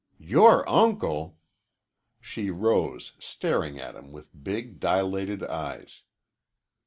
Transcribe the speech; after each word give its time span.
"Your 0.17 0.67
uncle?" 0.67 1.37
She 2.19 2.49
rose, 2.49 3.13
staring 3.19 3.79
at 3.79 3.93
him 3.95 4.11
with 4.11 4.31
big, 4.43 4.79
dilated 4.79 5.43
eyes. 5.43 6.01